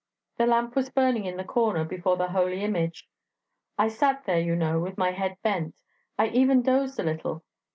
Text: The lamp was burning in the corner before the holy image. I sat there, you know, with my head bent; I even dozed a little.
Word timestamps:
The 0.39 0.47
lamp 0.47 0.75
was 0.75 0.89
burning 0.89 1.25
in 1.25 1.37
the 1.37 1.43
corner 1.43 1.85
before 1.85 2.17
the 2.17 2.29
holy 2.29 2.63
image. 2.63 3.07
I 3.77 3.87
sat 3.87 4.25
there, 4.25 4.39
you 4.39 4.55
know, 4.55 4.79
with 4.79 4.97
my 4.97 5.11
head 5.11 5.37
bent; 5.43 5.75
I 6.17 6.29
even 6.29 6.63
dozed 6.63 6.99
a 6.99 7.03
little. 7.03 7.43